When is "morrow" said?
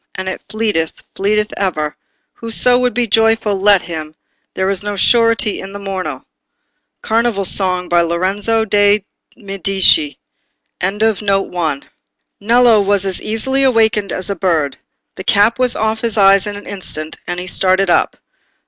5.77-6.25